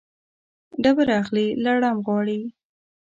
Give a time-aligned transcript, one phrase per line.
[0.83, 2.39] ډبره اخلي، لړم غواړي.